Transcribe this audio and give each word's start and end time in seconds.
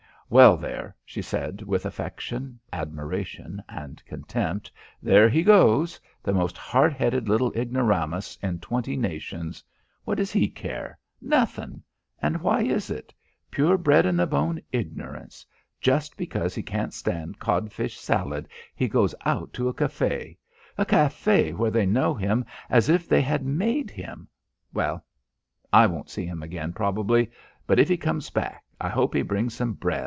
"Well, 0.31 0.55
there," 0.55 0.95
she 1.03 1.21
said 1.21 1.61
with 1.63 1.85
affection, 1.85 2.57
admiration 2.71 3.61
and 3.67 4.01
contempt. 4.05 4.71
"There 5.03 5.27
he 5.27 5.43
goes! 5.43 5.99
The 6.23 6.31
most 6.31 6.57
hard 6.57 6.93
headed 6.93 7.27
little 7.27 7.51
ignoramus 7.51 8.37
in 8.41 8.59
twenty 8.61 8.95
nations! 8.95 9.61
What 10.05 10.15
does 10.19 10.31
he 10.31 10.47
care? 10.47 10.97
Nothin'! 11.21 11.83
And 12.21 12.39
why 12.39 12.61
is 12.61 12.89
it? 12.89 13.13
Pure 13.51 13.79
bred 13.79 14.05
in 14.05 14.15
the 14.15 14.25
bone 14.25 14.61
ignorance. 14.71 15.45
Just 15.81 16.15
because 16.15 16.55
he 16.55 16.63
can't 16.63 16.93
stand 16.93 17.37
codfish 17.39 17.99
salad 17.99 18.47
he 18.73 18.87
goes 18.87 19.13
out 19.25 19.51
to 19.55 19.67
a 19.67 19.73
café! 19.73 20.37
A 20.77 20.85
café 20.85 21.53
where 21.53 21.71
they 21.71 21.85
know 21.85 22.13
him 22.13 22.45
as 22.69 22.87
if 22.87 23.05
they 23.09 23.19
had 23.21 23.43
made 23.45 23.91
him!... 23.91 24.29
Well.... 24.73 25.03
I 25.73 25.87
won't 25.87 26.09
see 26.09 26.25
him 26.25 26.41
again, 26.41 26.71
probably.... 26.71 27.29
But 27.67 27.79
if 27.79 27.89
he 27.89 27.97
comes 27.97 28.29
back, 28.29 28.63
I 28.79 28.87
hope 28.87 29.13
he 29.13 29.23
brings 29.23 29.55
some 29.55 29.73
bread. 29.73 29.99